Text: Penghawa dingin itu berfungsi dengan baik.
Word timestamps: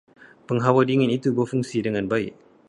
Penghawa 0.49 0.81
dingin 0.89 1.13
itu 1.17 1.29
berfungsi 1.37 1.77
dengan 1.87 2.05
baik. 2.11 2.33